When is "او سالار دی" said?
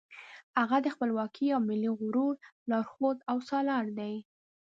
3.31-4.13